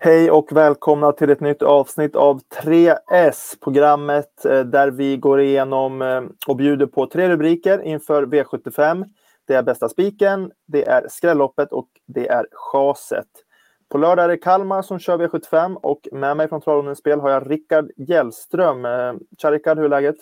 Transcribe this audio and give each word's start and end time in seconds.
Hej 0.00 0.30
och 0.30 0.52
välkomna 0.52 1.12
till 1.12 1.30
ett 1.30 1.40
nytt 1.40 1.62
avsnitt 1.62 2.16
av 2.16 2.40
3S, 2.62 3.60
programmet 3.60 4.44
eh, 4.44 4.60
där 4.60 4.90
vi 4.90 5.16
går 5.16 5.40
igenom 5.40 6.02
eh, 6.02 6.22
och 6.46 6.56
bjuder 6.56 6.86
på 6.86 7.06
tre 7.06 7.28
rubriker 7.28 7.82
inför 7.82 8.26
V75. 8.26 9.04
Det 9.46 9.54
är 9.54 9.62
bästa 9.62 9.88
spiken, 9.88 10.50
det 10.66 10.88
är 10.88 11.06
skrälloppet 11.08 11.72
och 11.72 11.88
det 12.06 12.28
är 12.28 12.46
chaset. 12.52 13.26
På 13.88 13.98
lördag 13.98 14.24
är 14.24 14.28
det 14.28 14.36
Kalmar 14.36 14.82
som 14.82 14.98
kör 14.98 15.18
V75 15.18 15.74
och 15.74 16.00
med 16.12 16.36
mig 16.36 16.48
från 16.48 16.60
Travronens 16.60 16.98
spel 16.98 17.20
har 17.20 17.30
jag 17.30 17.50
Rickard 17.50 17.90
Hjellström. 17.96 18.84
Eh, 18.84 19.12
tja 19.38 19.50
Rickard, 19.50 19.78
hur 19.78 19.84
är 19.84 19.88
läget? 19.88 20.16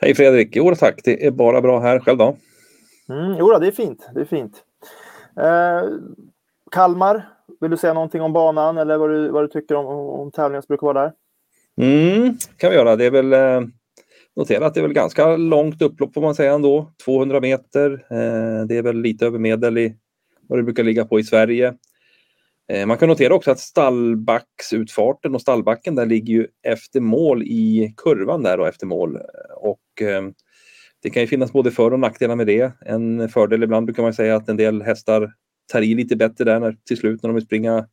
Hej 0.00 0.14
Fredrik! 0.14 0.56
Jo 0.56 0.74
tack, 0.74 1.00
det 1.04 1.26
är 1.26 1.30
bara 1.30 1.60
bra 1.60 1.80
här. 1.80 2.00
Själv 2.00 2.18
då? 2.18 2.36
Mm, 3.08 3.36
jo, 3.38 3.58
det 3.58 3.66
är 3.66 3.70
fint. 3.70 4.08
Det 4.14 4.20
är 4.20 4.24
fint. 4.24 4.64
Eh, 5.36 5.82
Kalmar, 6.70 7.28
vill 7.60 7.70
du 7.70 7.76
säga 7.76 7.94
någonting 7.94 8.22
om 8.22 8.32
banan 8.32 8.78
eller 8.78 8.98
vad 8.98 9.10
du, 9.10 9.28
vad 9.28 9.44
du 9.44 9.48
tycker 9.48 9.74
om, 9.74 9.86
om 10.20 10.30
tävlingen 10.30 10.62
som 10.62 10.66
brukar 10.68 10.86
vara 10.86 11.02
där? 11.02 11.12
Mm, 11.80 12.34
kan 12.56 12.70
vi 12.70 12.76
göra. 12.76 12.96
Det 12.96 13.04
är 13.04 13.10
väl 13.10 13.32
eh, 13.32 13.60
notera 14.36 14.66
att 14.66 14.74
det 14.74 14.80
är 14.80 14.82
väl 14.82 14.92
ganska 14.92 15.36
långt 15.36 15.82
upplopp 15.82 16.14
får 16.14 16.20
man 16.20 16.34
säga 16.34 16.52
ändå. 16.52 16.92
200 17.04 17.40
meter. 17.40 17.92
Eh, 17.92 18.66
det 18.66 18.76
är 18.76 18.82
väl 18.82 19.00
lite 19.00 19.26
över 19.26 19.38
medel 19.38 19.78
i 19.78 19.96
vad 20.48 20.58
det 20.58 20.62
brukar 20.62 20.84
ligga 20.84 21.04
på 21.04 21.20
i 21.20 21.24
Sverige. 21.24 21.74
Eh, 22.72 22.86
man 22.86 22.98
kan 22.98 23.08
notera 23.08 23.34
också 23.34 23.50
att 23.50 23.58
stallbacksutfarten 23.58 25.34
och 25.34 25.40
stallbacken 25.40 25.94
där 25.94 26.06
ligger 26.06 26.34
ju 26.34 26.46
efter 26.62 27.00
mål 27.00 27.42
i 27.42 27.94
kurvan 27.96 28.42
där 28.42 28.60
och 28.60 28.68
efter 28.68 28.86
mål. 28.86 29.18
Och 29.56 30.02
eh, 30.02 30.22
det 31.02 31.10
kan 31.10 31.22
ju 31.22 31.26
finnas 31.26 31.52
både 31.52 31.70
för 31.70 31.92
och 31.92 32.00
nackdelar 32.00 32.36
med 32.36 32.46
det. 32.46 32.72
En 32.80 33.28
fördel 33.28 33.62
ibland 33.62 33.86
brukar 33.86 34.02
man 34.02 34.14
säga 34.14 34.36
att 34.36 34.48
en 34.48 34.56
del 34.56 34.82
hästar 34.82 35.32
tar 35.72 35.82
i 35.82 35.94
lite 35.94 36.16
bättre 36.16 36.44
där 36.44 36.60
när, 36.60 36.76
till 36.86 36.96
slut 36.96 37.22
när 37.22 37.28
de 37.28 37.34
vill 37.34 37.44
springa 37.44 37.86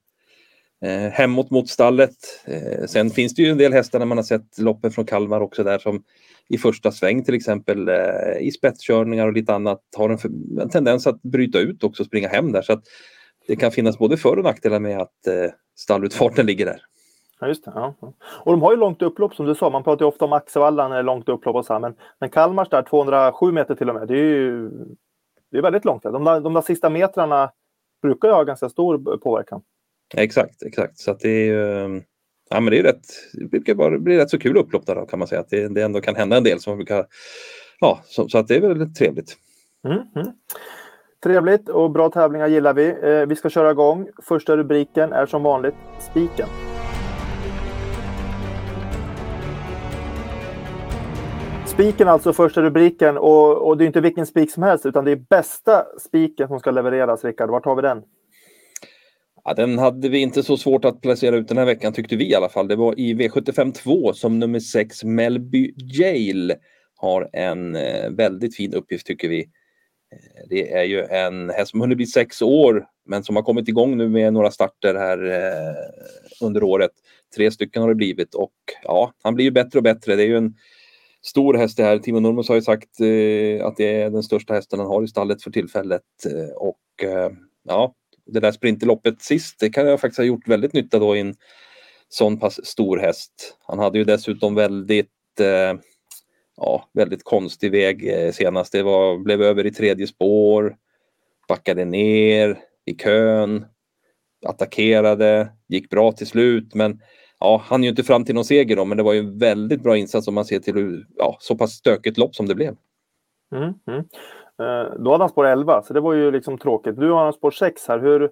eh, 0.85 1.11
hemåt 1.11 1.51
mot 1.51 1.69
stallet. 1.69 2.15
Eh, 2.45 2.85
sen 2.85 3.09
finns 3.09 3.35
det 3.35 3.41
ju 3.41 3.49
en 3.49 3.57
del 3.57 3.73
hästar 3.73 3.99
när 3.99 4.05
man 4.05 4.17
har 4.17 4.23
sett 4.23 4.59
loppen 4.59 4.91
från 4.91 5.05
Kalmar 5.05 5.41
också 5.41 5.63
där 5.63 5.77
som 5.77 6.03
i 6.49 6.57
första 6.57 6.91
sväng 6.91 7.23
till 7.23 7.33
exempel 7.33 7.87
eh, 7.87 8.37
i 8.41 8.51
spetskörningar 8.51 9.27
och 9.27 9.33
lite 9.33 9.53
annat 9.53 9.81
har 9.97 10.09
en, 10.09 10.17
en, 10.61 10.69
tendens 10.69 11.07
att 11.07 11.21
bryta 11.21 11.59
ut 11.59 11.83
också 11.83 12.03
och 12.03 12.07
springa 12.07 12.27
hem 12.27 12.51
där. 12.51 12.61
Så 12.61 12.73
att 12.73 12.83
det 13.47 13.55
kan 13.55 13.71
finnas 13.71 13.97
både 13.97 14.17
för 14.17 14.37
och 14.37 14.43
nackdelar 14.43 14.79
med 14.79 14.99
att 14.99 15.27
eh, 15.27 15.51
stallutfarten 15.75 16.45
ligger 16.45 16.65
där. 16.65 16.81
Ja, 17.39 17.47
just 17.47 17.65
det. 17.65 17.71
Ja. 17.75 17.95
Och 18.25 18.51
de 18.51 18.61
har 18.61 18.71
ju 18.71 18.77
långt 18.77 19.01
upplopp 19.01 19.35
som 19.35 19.45
du 19.45 19.55
sa. 19.55 19.69
Man 19.69 19.83
pratar 19.83 20.05
ju 20.05 20.09
ofta 20.09 20.25
om 20.25 20.33
Axevalla 20.33 20.87
när 20.87 20.89
eh, 20.89 20.93
det 20.93 20.99
är 20.99 21.03
långt 21.03 21.29
upplopp 21.29 21.55
och 21.55 21.65
så 21.65 21.73
här, 21.73 21.79
men, 21.79 21.95
men 22.19 22.29
Kalmars 22.29 22.69
där 22.69 22.81
207 22.81 23.51
meter 23.51 23.75
till 23.75 23.89
och 23.89 23.95
med. 23.95 24.07
Det 24.07 24.13
är 24.13 24.23
ju 24.23 24.69
det 25.51 25.57
är 25.57 25.61
väldigt 25.61 25.85
långt. 25.85 26.03
De 26.03 26.23
där, 26.23 26.39
de 26.39 26.53
där 26.53 26.61
sista 26.61 26.89
metrarna 26.89 27.51
brukar 28.01 28.27
ju 28.27 28.33
ha 28.33 28.43
ganska 28.43 28.69
stor 28.69 29.17
påverkan. 29.17 29.61
Exakt, 30.15 30.63
exakt. 30.63 30.99
Så 30.99 31.11
att 31.11 31.19
det 31.19 31.29
är 31.29 31.45
ju 31.45 32.01
ja, 32.49 32.59
men 32.59 32.71
det 32.71 32.79
är 32.79 32.83
rätt, 32.83 33.05
det 33.33 33.45
brukar 33.45 33.75
bara 33.75 33.99
bli 33.99 34.17
rätt 34.17 34.29
så 34.29 34.39
kul 34.39 34.57
upplopp 34.57 34.85
där 34.85 34.95
då, 34.95 35.05
kan 35.05 35.19
man 35.19 35.27
säga. 35.27 35.41
Att 35.41 35.49
det, 35.49 35.67
det 35.67 35.81
ändå 35.81 36.01
kan 36.01 36.15
hända 36.15 36.37
en 36.37 36.43
del 36.43 36.59
som 36.59 36.77
brukar, 36.77 37.05
ja, 37.79 37.99
så, 38.05 38.29
så 38.29 38.37
att 38.37 38.47
det 38.47 38.55
är 38.55 38.61
väldigt 38.61 38.95
trevligt. 38.95 39.37
Mm, 39.87 39.97
mm. 40.15 40.27
Trevligt 41.23 41.69
och 41.69 41.91
bra 41.91 42.09
tävlingar 42.09 42.47
gillar 42.47 42.73
vi. 42.73 42.87
Eh, 43.03 43.25
vi 43.25 43.35
ska 43.35 43.49
köra 43.49 43.71
igång. 43.71 44.09
Första 44.23 44.57
rubriken 44.57 45.13
är 45.13 45.25
som 45.25 45.43
vanligt 45.43 45.75
spiken. 45.99 46.47
Spiken 51.75 52.07
alltså 52.07 52.33
första 52.33 52.61
rubriken 52.61 53.17
och, 53.17 53.67
och 53.67 53.77
det 53.77 53.83
är 53.83 53.85
inte 53.85 54.01
vilken 54.01 54.25
spik 54.25 54.51
som 54.51 54.63
helst 54.63 54.85
utan 54.85 55.05
det 55.05 55.11
är 55.11 55.15
bästa 55.15 55.85
spiken 55.99 56.47
som 56.47 56.59
ska 56.59 56.71
levereras 56.71 57.23
Rickard. 57.23 57.49
Vart 57.49 57.65
har 57.65 57.75
vi 57.75 57.81
den? 57.81 58.03
Ja, 59.43 59.53
den 59.53 59.79
hade 59.79 60.09
vi 60.09 60.19
inte 60.19 60.43
så 60.43 60.57
svårt 60.57 60.85
att 60.85 61.01
placera 61.01 61.35
ut 61.35 61.47
den 61.47 61.57
här 61.57 61.65
veckan 61.65 61.93
tyckte 61.93 62.15
vi 62.15 62.31
i 62.31 62.35
alla 62.35 62.49
fall. 62.49 62.67
Det 62.67 62.75
var 62.75 62.99
i 62.99 63.13
V75 63.13 63.73
2 63.73 64.13
som 64.13 64.39
nummer 64.39 64.59
6 64.59 65.03
Melby 65.03 65.73
Jail 65.77 66.53
har 66.95 67.29
en 67.33 67.75
eh, 67.75 68.09
väldigt 68.09 68.55
fin 68.55 68.73
uppgift 68.73 69.07
tycker 69.07 69.29
vi. 69.29 69.39
Eh, 69.41 70.47
det 70.49 70.73
är 70.73 70.83
ju 70.83 71.01
en 71.01 71.49
häst 71.49 71.71
som 71.71 71.81
hunnit 71.81 71.97
bli 71.97 72.05
sex 72.05 72.41
år 72.41 72.85
men 73.05 73.23
som 73.23 73.35
har 73.35 73.43
kommit 73.43 73.67
igång 73.67 73.97
nu 73.97 74.09
med 74.09 74.33
några 74.33 74.51
starter 74.51 74.95
här 74.95 75.25
eh, 75.25 75.75
under 76.47 76.63
året. 76.63 76.91
Tre 77.35 77.51
stycken 77.51 77.81
har 77.81 77.89
det 77.89 77.95
blivit 77.95 78.35
och 78.35 78.53
ja, 78.83 79.11
han 79.23 79.35
blir 79.35 79.45
ju 79.45 79.51
bättre 79.51 79.79
och 79.79 79.83
bättre. 79.83 80.15
Det 80.15 80.23
är 80.23 80.27
ju 80.27 80.37
en 80.37 80.53
stor 81.25 81.53
häst 81.53 81.77
det 81.77 81.83
här. 81.83 81.99
Timo 81.99 82.19
Nurmos 82.19 82.47
har 82.47 82.55
ju 82.55 82.61
sagt 82.61 82.99
eh, 82.99 83.65
att 83.65 83.77
det 83.77 84.01
är 84.01 84.09
den 84.09 84.23
största 84.23 84.53
hästen 84.53 84.79
han 84.79 84.87
har 84.87 85.03
i 85.03 85.07
stallet 85.07 85.43
för 85.43 85.51
tillfället. 85.51 86.01
Eh, 86.25 86.55
och 86.55 87.03
eh, 87.03 87.29
ja, 87.63 87.93
det 88.25 88.39
där 88.39 88.51
sprinterloppet 88.51 89.21
sist, 89.21 89.59
det 89.59 89.69
kan 89.69 89.87
jag 89.87 90.01
faktiskt 90.01 90.17
ha 90.17 90.25
gjort 90.25 90.47
väldigt 90.47 90.73
nytta 90.73 90.99
då 90.99 91.15
i 91.15 91.19
en 91.19 91.35
sån 92.09 92.39
pass 92.39 92.65
stor 92.65 92.97
häst. 92.97 93.57
Han 93.67 93.79
hade 93.79 93.97
ju 93.97 94.03
dessutom 94.03 94.55
väldigt 94.55 95.39
eh, 95.39 95.79
ja, 96.57 96.89
väldigt 96.93 97.23
konstig 97.23 97.71
väg 97.71 98.07
eh, 98.07 98.31
senast. 98.31 98.71
Det 98.71 98.83
var, 98.83 99.17
blev 99.17 99.41
över 99.41 99.65
i 99.65 99.71
tredje 99.71 100.07
spår, 100.07 100.75
backade 101.47 101.85
ner 101.85 102.59
i 102.85 102.93
kön, 102.93 103.65
attackerade, 104.45 105.51
gick 105.67 105.89
bra 105.89 106.11
till 106.11 106.27
slut 106.27 106.75
men 106.75 106.99
ja, 107.39 107.61
han 107.65 107.81
är 107.81 107.83
ju 107.83 107.89
inte 107.89 108.03
fram 108.03 108.25
till 108.25 108.35
någon 108.35 108.45
seger 108.45 108.75
då, 108.75 108.85
men 108.85 108.97
det 108.97 109.03
var 109.03 109.13
ju 109.13 109.19
en 109.19 109.37
väldigt 109.37 109.83
bra 109.83 109.97
insats 109.97 110.27
om 110.27 110.33
man 110.33 110.45
ser 110.45 110.59
till 110.59 110.73
hur 110.73 111.05
ja, 111.15 111.37
så 111.39 111.57
pass 111.57 111.71
stökigt 111.71 112.17
lopp 112.17 112.35
som 112.35 112.47
det 112.47 112.55
blev. 112.55 112.75
Mm, 113.55 113.73
mm. 113.87 114.03
Eh, 114.61 114.93
då 114.99 115.11
hade 115.11 115.23
han 115.23 115.29
spår 115.29 115.45
11, 115.45 115.83
så 115.83 115.93
det 115.93 115.99
var 115.99 116.13
ju 116.13 116.31
liksom 116.31 116.57
tråkigt. 116.57 116.97
Nu 116.97 117.09
har 117.09 117.23
han 117.23 117.33
spår 117.33 117.51
6 117.51 117.87
här. 117.87 117.99
Hur, 117.99 118.29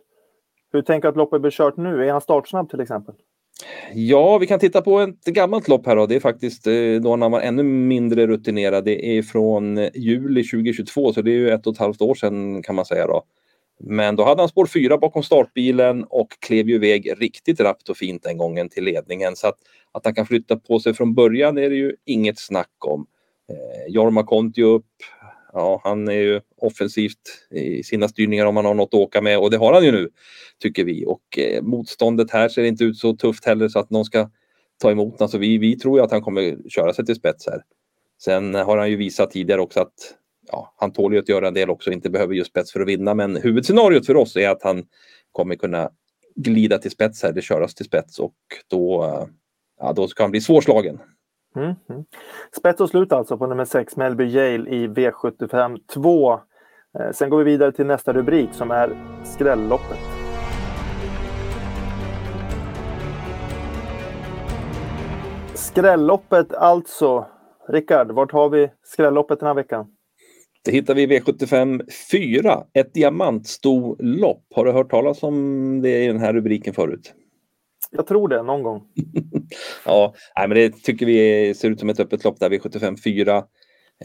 hur 0.74 0.81
tänker 0.81 1.08
du 1.08 1.09
att 1.09 1.18
loppet 1.18 1.42
blir 1.42 1.52
kört 1.52 1.78
nu? 1.78 2.08
Är 2.08 2.12
han 2.12 2.22
startsnabb 2.22 2.69
till 2.69 2.80
exempel? 2.80 3.16
Ja, 3.94 4.38
vi 4.38 4.47
kan 4.47 4.59
titta 4.59 4.81
på 4.81 5.00
ett 5.00 5.25
gammalt 5.25 5.68
lopp 5.68 5.86
här 5.86 5.96
då. 5.96 6.06
Det 6.06 6.16
är 6.16 6.19
faktiskt 6.19 6.68
eh, 6.68 6.74
då 7.03 7.09
när 7.09 7.18
man 7.18 7.31
var 7.31 7.42
ännu 7.42 7.63
mindre 7.63 8.28
rutinerad. 8.28 8.86
Det 8.86 9.18
är 9.18 9.22
från 9.22 9.78
juli 9.94 10.44
2022, 10.44 11.13
så 11.13 11.22
det 11.22 11.31
är 11.31 11.36
ju 11.36 11.50
ett 11.50 11.68
och 11.68 11.74
ett 11.74 11.80
halvt 11.80 12.02
år 12.02 12.16
sedan 12.16 12.63
kan 12.63 12.75
man 12.75 12.86
säga 12.86 13.08
då. 13.08 13.24
Men 13.80 14.16
då 14.16 14.24
hade 14.24 14.42
han 14.42 14.50
spår 14.50 14.66
4 14.66 14.98
bakom 14.98 15.24
startbilen 15.24 16.04
och 16.04 16.28
klev 16.40 16.70
ju 16.70 16.76
iväg 16.76 17.14
riktigt 17.18 17.60
rappt 17.60 17.90
och 17.90 17.98
fint 17.98 18.24
den 18.24 18.38
gången 18.38 18.70
till 18.70 18.84
ledningen. 18.84 19.36
Så 19.36 19.48
att, 19.48 19.58
att 19.92 20.06
han 20.06 20.16
kan 20.16 20.26
flytta 20.26 20.58
på 20.58 20.80
sig 20.80 20.94
från 20.94 21.14
början 21.14 21.58
är 21.58 21.70
det 21.70 21.76
ju 21.76 21.96
inget 22.06 22.40
snack 22.40 22.86
om. 22.86 23.06
Eh, 23.50 23.94
Jorma 23.94 24.24
Kontio 24.24 24.64
upp. 24.64 24.86
Ja, 25.54 25.82
han 25.84 26.08
är 26.08 26.14
ju 26.14 26.42
offensivt 26.58 27.48
i 27.52 27.84
sina 27.84 28.08
styrningar 28.08 28.46
om 28.46 28.56
han 28.56 28.66
har 28.66 28.74
något 28.74 28.94
att 28.94 29.00
åka 29.00 29.22
med 29.22 29.40
och 29.40 29.52
det 29.52 29.58
har 29.58 29.74
han 29.74 29.86
ju 29.86 29.92
nu, 29.92 30.10
tycker 30.60 30.84
vi. 30.84 31.06
Och 31.06 31.40
eh, 31.40 31.62
motståndet 31.62 32.32
här 32.32 32.50
ser 32.50 32.64
inte 32.64 32.84
ut 32.84 32.98
så 32.98 33.16
tufft 33.16 33.46
heller 33.46 33.68
så 33.68 33.80
att 33.80 33.90
någon 33.90 34.06
ska 34.06 34.30
ta 34.82 34.92
emot 34.92 35.22
Alltså 35.22 35.38
vi, 35.38 35.58
vi 35.58 35.80
tror 35.80 36.00
ju 36.00 36.04
att 36.04 36.12
han 36.12 36.22
kommer 36.22 36.70
köra 36.70 36.94
sig 36.94 37.06
till 37.06 37.16
spets 37.16 37.48
här. 37.48 37.62
Sen 38.24 38.56
har 38.56 38.78
han 38.78 38.90
ju 38.90 38.96
visat 38.96 39.32
tidigare 39.32 39.62
också 39.62 39.80
att 39.80 39.94
ja, 40.52 40.74
han 40.78 40.94
tål 40.94 41.14
ju 41.14 41.20
att 41.20 41.30
göra 41.30 41.48
en 41.48 41.54
del 41.54 41.70
också, 41.70 41.92
inte 41.92 42.09
behöver 42.09 42.34
just 42.34 42.50
spets 42.50 42.72
för 42.72 42.80
att 42.80 42.88
vinna. 42.88 43.14
Men 43.14 43.36
huvudscenariot 43.36 44.06
för 44.06 44.16
oss 44.16 44.36
är 44.36 44.50
att 44.50 44.64
han 44.64 44.84
kommer 45.31 45.56
kunna 45.56 45.90
glida 46.36 46.78
till 46.78 46.92
spets 46.92 47.24
här, 47.24 47.31
det 47.31 47.42
köras 47.42 47.76
till 47.76 47.86
spets 47.86 48.20
och 48.20 48.36
då, 48.68 49.06
ja, 49.80 49.94
då 49.94 50.08
ska 50.08 50.24
han 50.24 50.31
bli 50.31 50.42
svårslagen. 50.42 51.00
Mm, 51.56 51.76
mm. 51.90 52.04
Spets 52.58 52.81
och 52.81 52.90
slut 52.90 53.12
alltså 53.12 53.38
på 53.38 53.48
nummer 53.48 53.66
6, 53.66 53.96
Melby 53.96 54.24
Yale 54.24 54.70
i 54.70 54.88
V75 54.88 55.80
2. 55.94 56.34
Eh, 57.00 57.12
sen 57.12 57.30
går 57.30 57.38
vi 57.38 57.44
vidare 57.44 57.72
till 57.72 57.86
nästa 57.86 58.14
rubrik 58.14 58.50
som 58.54 58.72
är 58.72 59.20
skrälloppet. 59.24 59.98
Skrälloppet 65.54 66.54
alltså. 66.54 67.25
Rickard, 67.68 68.12
vart 68.12 68.31
har 68.31 68.50
vi 68.50 68.72
skrälloppet 68.84 69.40
den 69.40 69.48
här 69.48 69.54
veckan? 69.54 69.88
Det 70.66 70.72
hittar 70.72 70.96
vi 70.96 71.01
i 71.01 71.07
V75 71.07 71.81
4, 72.12 72.63
ett 72.74 72.94
diamantstolopp. 72.94 74.46
Har 74.56 74.66
du 74.66 74.72
hört 74.72 74.90
talas 74.91 75.24
om 75.24 75.81
det 75.81 76.03
i 76.03 76.07
den 76.07 76.19
här 76.19 76.34
rubriken 76.34 76.74
förut? 76.74 77.13
Jag 77.91 78.07
tror 78.07 78.27
det, 78.27 78.44
någon 78.44 78.63
gång. 78.63 78.81
ja, 79.86 80.13
nej, 80.38 80.48
men 80.48 80.57
det 80.57 80.83
tycker 80.83 81.06
vi 81.06 81.54
ser 81.54 81.69
ut 81.69 81.80
som 81.80 81.89
ett 81.89 82.00
öppet 82.00 82.24
lopp 82.24 82.39
där, 82.39 82.50
V75 82.50 82.98
4. 83.04 83.44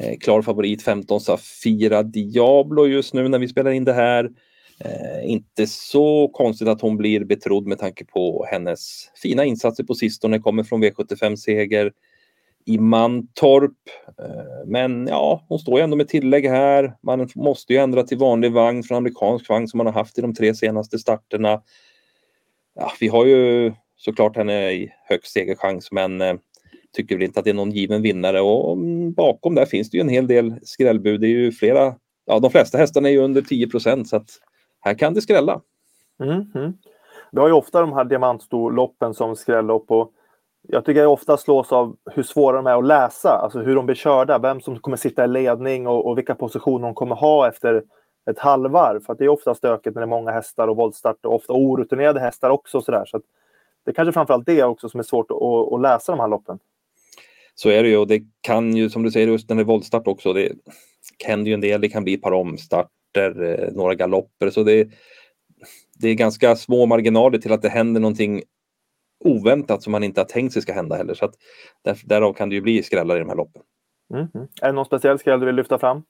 Eh, 0.01 0.19
klar 0.19 0.43
favorit 0.43 0.83
15 0.83 1.21
Safira 1.21 2.03
Diablo 2.03 2.87
just 2.87 3.15
nu 3.15 3.29
när 3.29 3.39
vi 3.39 3.49
spelar 3.49 3.71
in 3.71 3.85
det 3.85 3.93
här. 3.93 4.31
Eh, 4.85 5.31
inte 5.31 5.67
så 5.67 6.29
konstigt 6.29 6.69
att 6.69 6.81
hon 6.81 6.97
blir 6.97 7.25
betrodd 7.25 7.67
med 7.67 7.79
tanke 7.79 8.05
på 8.05 8.47
hennes 8.51 9.11
fina 9.23 9.45
insatser 9.45 9.85
på 9.85 9.95
sistone, 9.95 10.39
kommer 10.39 10.63
från 10.63 10.85
V75-seger 10.85 11.93
i 12.69 12.79
Mantorp. 12.79 13.73
Eh, 14.19 14.67
men 14.67 15.07
ja, 15.07 15.45
hon 15.49 15.59
står 15.59 15.79
ju 15.79 15.85
ändå 15.85 15.97
med 15.97 16.09
tillägg 16.09 16.47
här. 16.47 16.97
Man 17.03 17.29
måste 17.35 17.73
ju 17.73 17.79
ändra 17.79 18.03
till 18.03 18.19
vanlig 18.19 18.53
vagn 18.53 18.83
från 18.83 18.97
amerikansk 18.97 19.49
vagn 19.49 19.69
som 19.69 19.79
man 19.79 19.87
har 19.87 19.95
haft 19.95 20.19
i 20.19 20.21
de 20.21 20.35
tre 20.35 20.55
senaste 20.55 20.99
starterna. 20.99 21.63
Ja, 22.75 22.93
vi 23.01 23.09
har 23.09 23.27
ju 23.27 23.73
såklart 23.97 24.37
henne 24.37 24.71
i 24.71 24.91
högst 25.09 25.33
segerchans 25.33 25.93
men 25.93 26.21
eh, 26.21 26.35
tycker 26.93 27.15
väl 27.15 27.25
inte 27.25 27.41
att 27.41 27.45
det 27.45 27.51
är 27.51 27.55
någon 27.55 27.71
given 27.71 28.03
vinnare 28.03 28.41
och 28.41 28.73
mm, 28.73 29.13
bakom 29.13 29.55
där 29.55 29.67
finns 29.67 29.91
det 29.91 29.97
ju 29.97 30.01
en 30.01 30.09
hel 30.09 30.27
del 30.27 30.55
skrällbud. 30.63 31.21
Det 31.21 31.27
är 31.27 31.31
ju 31.31 31.53
flera, 31.53 31.95
ja 32.27 32.39
de 32.39 32.51
flesta 32.51 32.79
hästarna 32.79 33.09
är 33.09 33.13
ju 33.13 33.19
under 33.19 33.43
10 33.43 33.69
procent 33.69 34.09
så 34.09 34.17
att 34.17 34.31
här 34.81 34.95
kan 34.95 35.15
det 35.15 35.21
skrälla. 35.21 35.61
Mm, 36.23 36.53
mm. 36.55 36.73
Vi 37.33 37.41
har 37.41 37.49
ju 37.49 37.55
ofta 37.55 37.81
de 37.81 37.93
här 37.93 38.05
diamantstorloppen 38.05 39.15
som 39.15 39.37
skrällopp 39.37 39.91
och 39.91 40.13
jag 40.71 40.85
tycker 40.85 41.01
jag 41.01 41.13
ofta 41.13 41.37
slås 41.37 41.73
av 41.73 41.97
hur 42.15 42.23
svåra 42.23 42.57
de 42.57 42.67
är 42.67 42.79
att 42.79 42.87
läsa, 42.87 43.31
alltså 43.31 43.59
hur 43.59 43.75
de 43.75 43.87
blir 43.87 43.97
körda, 43.97 44.39
vem 44.39 44.61
som 44.61 44.79
kommer 44.79 44.97
sitta 44.97 45.25
i 45.25 45.29
ledning 45.29 45.87
och, 45.87 46.07
och 46.07 46.19
vilka 46.19 46.35
positioner 46.35 46.87
de 46.87 46.95
kommer 46.95 47.15
ha 47.15 47.49
efter 47.49 47.83
ett 48.31 48.39
halvvarv. 48.39 49.01
För 49.01 49.15
det 49.15 49.25
är 49.25 49.29
ofta 49.29 49.55
stökigt 49.55 49.95
när 49.95 50.03
det 50.03 50.05
är 50.05 50.09
många 50.09 50.31
hästar 50.31 50.69
och 50.69 50.77
voltstart 50.77 51.25
och 51.25 51.35
ofta 51.35 51.53
orutinerade 51.53 52.21
hästar 52.21 52.51
också. 52.51 52.81
Så, 52.81 52.93
där. 52.93 53.05
så 53.05 53.21
det 53.85 53.91
är 53.91 53.95
kanske 53.95 54.13
framförallt 54.13 54.47
det 54.47 54.63
också 54.63 54.89
som 54.89 55.01
är 55.01 55.05
svårt 55.05 55.31
att, 55.31 55.73
att, 55.73 55.81
läsa 55.81 56.13
de 56.13 56.21
här 56.21 56.29
loppen. 56.29 56.59
Så 57.55 57.69
är 57.69 57.83
det 57.83 57.89
ju 57.89 57.97
och 57.97 58.07
det 58.07 58.23
kan 58.41 58.77
ju 58.77 58.91
som 58.91 59.03
du 59.03 59.11
säger 59.11 59.27
just 59.27 59.49
när 59.49 59.57
det 59.57 59.63
är 59.63 59.65
voltstart 59.65 60.07
också. 60.07 60.33
Det 60.33 60.53
händer 61.25 61.49
ju 61.49 61.55
en 61.55 61.61
del. 61.61 61.81
Det 61.81 61.89
kan 61.89 62.05
bli 62.05 62.15
ett 62.15 62.23
par 62.23 62.33
omstarter, 62.33 63.43
eh, 63.43 63.73
några 63.73 63.95
galopper. 63.95 64.51
Så 64.51 64.63
det, 64.63 64.89
det 65.99 66.09
är 66.09 66.15
ganska 66.15 66.57
små 66.57 66.87
marginaler 66.87 67.39
till 67.39 67.53
att 67.53 67.63
det 67.63 67.69
händer 67.69 68.01
någonting 68.01 68.43
oväntat 69.25 69.83
som 69.83 69.93
man 69.93 70.05
inte 70.05 70.21
har 70.21 70.27
tänkt 70.27 70.53
sig 70.53 70.63
ska 70.63 70.73
hända 70.73 70.97
heller. 70.97 71.15
Så 71.15 71.25
att 71.25 71.35
där, 71.85 71.99
därav 72.05 72.33
kan 72.33 72.49
det 72.49 72.55
ju 72.55 72.61
bli 72.61 72.83
skrällar 72.83 73.17
i 73.17 73.19
de 73.19 73.29
här 73.29 73.37
loppen. 73.37 73.63
Mm. 74.15 74.29
Är 74.63 74.67
det 74.67 74.73
någon 74.73 74.85
speciell 74.85 75.19
skräll 75.19 75.41
du 75.41 75.47
vill 75.47 75.57
lyfta 75.57 75.79
fram? 75.79 76.03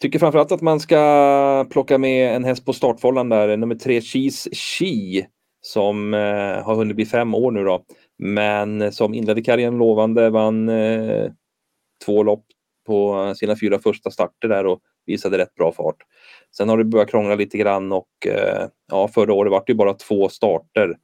Tycker 0.00 0.18
framförallt 0.18 0.52
att 0.52 0.60
man 0.60 0.80
ska 0.80 1.66
plocka 1.70 1.98
med 1.98 2.36
en 2.36 2.44
häst 2.44 2.64
på 2.64 2.72
startfållan 2.72 3.28
där, 3.28 3.56
nummer 3.56 3.74
tre 3.74 4.00
Cheese 4.00 4.50
Chi 4.54 5.26
som 5.60 6.14
eh, 6.14 6.64
har 6.64 6.74
hunnit 6.74 6.96
bli 6.96 7.06
fem 7.06 7.34
år 7.34 7.50
nu 7.50 7.64
då. 7.64 7.84
Men 8.18 8.92
som 8.92 9.14
inledde 9.14 9.42
karriären 9.42 9.78
lovande, 9.78 10.30
vann 10.30 10.68
eh, 10.68 11.30
två 12.04 12.22
lopp 12.22 12.44
på 12.86 13.32
sina 13.36 13.56
fyra 13.60 13.78
första 13.78 14.10
starter 14.10 14.48
där 14.48 14.66
och 14.66 14.80
visade 15.06 15.38
rätt 15.38 15.54
bra 15.54 15.72
fart. 15.72 15.96
Sen 16.56 16.68
har 16.68 16.78
det 16.78 16.84
börjat 16.84 17.10
krångla 17.10 17.34
lite 17.34 17.58
grann 17.58 17.92
och 17.92 18.26
eh, 18.26 18.68
ja, 18.90 19.08
förra 19.08 19.32
året 19.32 19.50
var 19.50 19.64
det 19.66 19.74
bara 19.74 19.94
två 19.94 20.28
starter. 20.28 20.96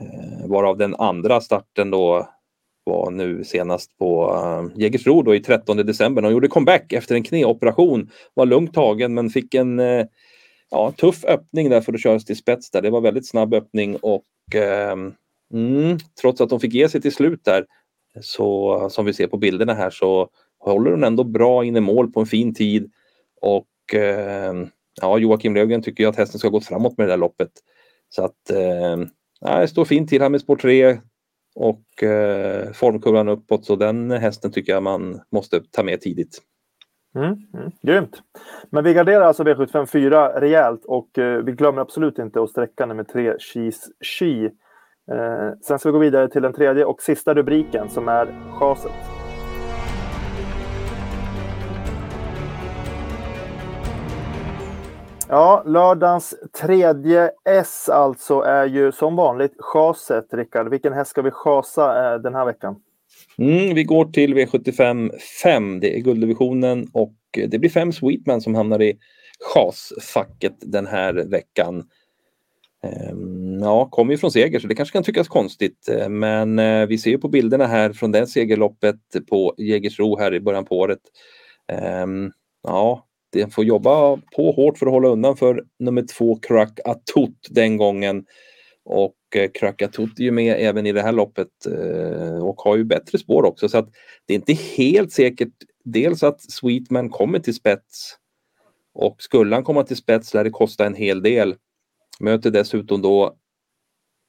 Eh, 0.00 0.48
varav 0.48 0.78
den 0.78 0.94
andra 0.94 1.40
starten 1.40 1.90
då 1.90 2.28
var 2.84 3.10
nu 3.10 3.44
senast 3.44 3.98
på 3.98 4.34
eh, 4.34 4.80
Jägersro 4.82 5.22
då 5.22 5.34
i 5.34 5.40
13 5.40 5.76
december. 5.76 6.22
Hon 6.22 6.32
gjorde 6.32 6.48
comeback 6.48 6.92
efter 6.92 7.14
en 7.14 7.22
knäoperation. 7.22 8.10
Var 8.34 8.46
lugnt 8.46 8.74
tagen 8.74 9.14
men 9.14 9.30
fick 9.30 9.54
en 9.54 9.78
eh, 9.78 10.06
ja, 10.70 10.92
tuff 10.92 11.24
öppning 11.24 11.70
där 11.70 11.80
för 11.80 11.92
att 11.92 12.02
köras 12.02 12.24
till 12.24 12.36
spets 12.36 12.70
där. 12.70 12.82
Det 12.82 12.90
var 12.90 13.00
väldigt 13.00 13.28
snabb 13.28 13.54
öppning 13.54 13.96
och 13.96 14.54
eh, 14.54 14.96
mm, 15.54 15.98
trots 16.20 16.40
att 16.40 16.50
hon 16.50 16.60
fick 16.60 16.74
ge 16.74 16.88
sig 16.88 17.00
till 17.00 17.14
slut 17.14 17.44
där 17.44 17.66
så 18.20 18.88
som 18.90 19.04
vi 19.04 19.12
ser 19.12 19.26
på 19.26 19.36
bilderna 19.36 19.74
här 19.74 19.90
så 19.90 20.28
håller 20.58 20.90
hon 20.90 21.04
ändå 21.04 21.24
bra 21.24 21.64
in 21.64 21.76
i 21.76 21.80
mål 21.80 22.12
på 22.12 22.20
en 22.20 22.26
fin 22.26 22.54
tid. 22.54 22.90
Och 23.40 23.94
ehm, 23.94 24.68
ja, 25.00 25.18
Joakim 25.18 25.54
Löfgren 25.54 25.82
tycker 25.82 26.04
ju 26.04 26.10
att 26.10 26.16
hästen 26.16 26.38
ska 26.38 26.48
gått 26.48 26.66
framåt 26.66 26.98
med 26.98 27.06
det 27.06 27.12
där 27.12 27.18
loppet. 27.18 27.50
Så 28.08 28.24
att 28.24 28.50
eh, 28.50 28.96
det 29.44 29.68
står 29.68 29.84
fint 29.84 30.08
till 30.08 30.22
här 30.22 30.28
med 30.28 30.40
spår 30.40 30.56
3 30.56 30.98
och 31.54 32.02
eh, 32.02 32.72
formkurvan 32.72 33.28
uppåt 33.28 33.64
så 33.64 33.76
den 33.76 34.10
hästen 34.10 34.52
tycker 34.52 34.72
jag 34.72 34.82
man 34.82 35.20
måste 35.32 35.60
ta 35.70 35.82
med 35.82 36.00
tidigt. 36.00 36.38
Mm, 37.14 37.26
mm, 37.26 37.70
grymt! 37.82 38.22
Men 38.70 38.84
vi 38.84 38.94
garderar 38.94 39.20
alltså 39.20 39.42
V754 39.42 40.40
rejält 40.40 40.84
och 40.84 41.18
eh, 41.18 41.44
vi 41.44 41.52
glömmer 41.52 41.82
absolut 41.82 42.18
inte 42.18 42.42
att 42.42 42.50
sträcka 42.50 42.86
nummer 42.86 43.04
3 43.04 43.34
Cheese 43.38 43.90
She. 44.04 44.44
Eh, 45.12 45.52
sen 45.62 45.78
ska 45.78 45.88
vi 45.88 45.92
gå 45.92 45.98
vidare 45.98 46.28
till 46.28 46.42
den 46.42 46.52
tredje 46.52 46.84
och 46.84 47.02
sista 47.02 47.34
rubriken 47.34 47.90
som 47.90 48.08
är 48.08 48.28
chaset. 48.58 49.21
Ja, 55.32 55.62
lördagens 55.66 56.34
tredje 56.60 57.30
S 57.44 57.88
alltså 57.88 58.40
är 58.40 58.66
ju 58.66 58.92
som 58.92 59.16
vanligt 59.16 59.52
chaset, 59.58 60.34
Rickard. 60.34 60.70
Vilken 60.70 60.92
häst 60.92 61.10
ska 61.10 61.22
vi 61.22 61.30
chasa 61.30 62.14
eh, 62.14 62.20
den 62.20 62.34
här 62.34 62.44
veckan? 62.44 62.76
Mm, 63.38 63.74
vi 63.74 63.84
går 63.84 64.04
till 64.04 64.34
V75 64.34 65.10
5. 65.42 65.80
Det 65.80 65.98
är 65.98 66.00
gulddivisionen 66.00 66.86
och 66.92 67.14
det 67.48 67.58
blir 67.58 67.70
fem 67.70 67.92
Sweetman 67.92 68.40
som 68.40 68.54
hamnar 68.54 68.82
i 68.82 68.98
chasfacket 69.54 70.56
den 70.60 70.86
här 70.86 71.12
veckan. 71.14 71.84
Ehm, 72.82 73.60
ja, 73.62 73.88
kommer 73.90 74.12
ju 74.12 74.18
från 74.18 74.30
seger 74.30 74.60
så 74.60 74.66
det 74.66 74.74
kanske 74.74 74.92
kan 74.92 75.04
tyckas 75.04 75.28
konstigt 75.28 75.88
eh, 75.88 76.08
men 76.08 76.58
eh, 76.58 76.86
vi 76.86 76.98
ser 76.98 77.10
ju 77.10 77.18
på 77.18 77.28
bilderna 77.28 77.66
här 77.66 77.92
från 77.92 78.12
det 78.12 78.26
segerloppet 78.26 79.00
på 79.30 79.54
Jägersro 79.58 80.18
här 80.18 80.34
i 80.34 80.40
början 80.40 80.64
på 80.64 80.78
året. 80.78 81.00
Ehm, 81.68 82.32
ja, 82.62 83.06
den 83.32 83.50
får 83.50 83.64
jobba 83.64 84.16
på 84.16 84.52
hårt 84.52 84.78
för 84.78 84.86
att 84.86 84.92
hålla 84.92 85.08
undan 85.08 85.36
för 85.36 85.64
nummer 85.78 86.02
två 86.02 86.36
Crack 86.36 86.80
Atut 86.84 87.48
den 87.50 87.76
gången. 87.76 88.24
Och 88.84 89.16
eh, 89.36 89.50
Crack 89.54 89.82
Atot 89.82 90.18
är 90.18 90.22
ju 90.22 90.30
med 90.30 90.56
även 90.58 90.86
i 90.86 90.92
det 90.92 91.02
här 91.02 91.12
loppet 91.12 91.48
eh, 91.66 92.44
och 92.44 92.60
har 92.60 92.76
ju 92.76 92.84
bättre 92.84 93.18
spår 93.18 93.44
också 93.44 93.68
så 93.68 93.78
att 93.78 93.88
det 94.26 94.34
är 94.34 94.38
inte 94.38 94.52
helt 94.52 95.12
säkert 95.12 95.52
dels 95.84 96.22
att 96.22 96.40
Sweetman 96.40 97.10
kommer 97.10 97.38
till 97.38 97.54
spets 97.54 98.16
och 98.94 99.22
skulle 99.22 99.54
han 99.54 99.64
komma 99.64 99.82
till 99.82 99.96
spets 99.96 100.34
lär 100.34 100.44
det 100.44 100.50
kosta 100.50 100.86
en 100.86 100.94
hel 100.94 101.22
del. 101.22 101.54
Möter 102.20 102.50
dessutom 102.50 103.02
då 103.02 103.36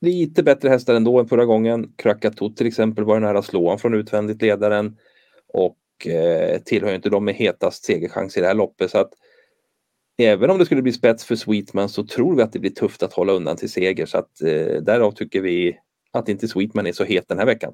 lite 0.01 0.43
bättre 0.43 0.69
hästar 0.69 0.93
ändå 0.93 1.19
än 1.19 1.27
förra 1.27 1.45
gången. 1.45 1.93
Krakatot 1.95 2.57
till 2.57 2.67
exempel 2.67 3.03
var 3.03 3.15
ju 3.15 3.21
nära 3.21 3.39
att 3.39 3.45
slå 3.45 3.77
från 3.77 3.93
utvändigt 3.93 4.41
ledaren. 4.41 4.97
Och 5.53 5.77
eh, 6.07 6.61
tillhör 6.61 6.95
inte 6.95 7.09
de 7.09 7.25
med 7.25 7.35
hetast 7.35 7.85
segerchans 7.85 8.37
i 8.37 8.41
det 8.41 8.47
här 8.47 8.53
loppet. 8.53 8.91
Så 8.91 8.97
att 8.97 9.13
även 10.17 10.49
om 10.49 10.57
det 10.57 10.65
skulle 10.65 10.81
bli 10.81 10.91
spets 10.91 11.25
för 11.25 11.35
Sweetman 11.35 11.89
så 11.89 12.03
tror 12.03 12.35
vi 12.35 12.41
att 12.41 12.53
det 12.53 12.59
blir 12.59 12.71
tufft 12.71 13.03
att 13.03 13.13
hålla 13.13 13.33
undan 13.33 13.57
till 13.57 13.71
seger. 13.71 14.05
Så 14.05 14.17
att 14.17 14.41
eh, 14.41 14.81
därav 14.81 15.11
tycker 15.11 15.41
vi 15.41 15.79
att 16.11 16.29
inte 16.29 16.47
Sweetman 16.47 16.87
är 16.87 16.91
så 16.91 17.03
het 17.03 17.27
den 17.27 17.39
här 17.39 17.45
veckan. 17.45 17.73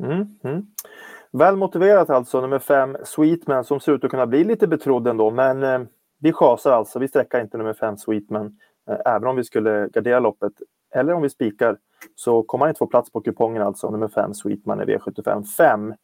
Mm, 0.00 0.26
mm. 0.44 0.66
Väl 1.32 1.56
motiverat 1.56 2.10
alltså, 2.10 2.40
nummer 2.40 2.58
fem 2.58 2.96
Sweetman 3.04 3.64
som 3.64 3.80
ser 3.80 3.92
ut 3.92 4.04
att 4.04 4.10
kunna 4.10 4.26
bli 4.26 4.44
lite 4.44 4.66
betrodd 4.66 5.06
ändå. 5.06 5.30
Men 5.30 5.62
eh, 5.62 5.80
vi 6.18 6.32
chasar 6.32 6.72
alltså, 6.72 6.98
vi 6.98 7.08
sträcker 7.08 7.40
inte 7.40 7.58
nummer 7.58 7.74
fem 7.74 7.96
Sweetman. 7.96 8.58
Eh, 8.90 9.12
även 9.14 9.28
om 9.28 9.36
vi 9.36 9.44
skulle 9.44 9.88
gardera 9.88 10.20
loppet 10.20 10.52
eller 10.94 11.12
om 11.12 11.22
vi 11.22 11.30
spikar 11.30 11.78
så 12.14 12.42
kommer 12.42 12.64
han 12.64 12.70
inte 12.70 12.78
få 12.78 12.86
plats 12.86 13.12
på 13.12 13.20
kupongen 13.20 13.62
alltså, 13.62 13.90
nummer 13.90 14.08
fem 14.08 14.34
Sweetman 14.34 14.80
i 14.80 14.84
V75 14.84 15.44
5. 15.44 15.94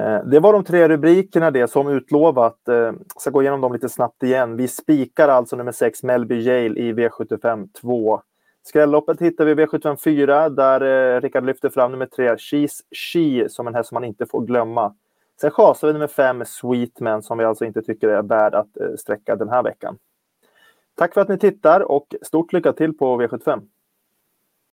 Eh, 0.00 0.24
det 0.24 0.40
var 0.40 0.52
de 0.52 0.64
tre 0.64 0.88
rubrikerna 0.88 1.50
det 1.50 1.68
som 1.68 1.88
utlovat. 1.88 2.58
Jag 2.64 2.96
ska 3.16 3.30
gå 3.30 3.42
igenom 3.42 3.60
dem 3.60 3.72
lite 3.72 3.88
snabbt 3.88 4.22
igen. 4.22 4.56
Vi 4.56 4.68
spikar 4.68 5.28
alltså 5.28 5.56
nummer 5.56 5.72
6 5.72 6.02
Melby 6.02 6.40
Yale 6.40 6.80
i 6.80 6.92
V75 6.92 7.68
2. 7.80 8.22
Skrälloppet 8.62 9.20
hittar 9.20 9.44
vi 9.44 9.52
i 9.52 9.54
V75 9.54 9.96
4 9.96 10.48
där 10.48 10.80
eh, 10.80 11.20
Rickard 11.20 11.46
lyfter 11.46 11.68
fram 11.68 11.90
nummer 11.90 12.06
3 12.06 12.36
Cheese 12.36 12.82
She 12.92 13.48
som 13.48 13.66
en 13.66 13.74
häst 13.74 13.88
som 13.88 13.96
man 13.96 14.04
inte 14.04 14.26
får 14.26 14.40
glömma. 14.40 14.94
Sen 15.40 15.50
chasar 15.50 15.86
vi 15.86 15.92
nummer 15.92 16.06
5 16.06 16.44
Sweetman 16.46 17.22
som 17.22 17.38
vi 17.38 17.44
alltså 17.44 17.64
inte 17.64 17.82
tycker 17.82 18.08
är 18.08 18.22
värd 18.22 18.54
att 18.54 18.76
sträcka 18.96 19.36
den 19.36 19.48
här 19.48 19.62
veckan. 19.62 19.98
Tack 20.94 21.14
för 21.14 21.20
att 21.20 21.28
ni 21.28 21.38
tittar 21.38 21.80
och 21.80 22.14
stort 22.22 22.52
lycka 22.52 22.72
till 22.72 22.96
på 22.96 23.22
V75. 23.22 23.62